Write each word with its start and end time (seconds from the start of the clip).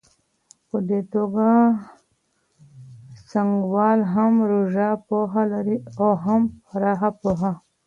په 0.69 0.77
دې 0.89 0.99
توګه 1.13 1.47
څانګوال 3.29 3.99
هم 4.13 4.33
ژوره 4.49 4.89
پوهه 5.07 5.43
لري 5.53 5.77
او 6.01 6.11
هم 6.25 6.41
پراخه 6.67 7.09
پوهه. 7.21 7.51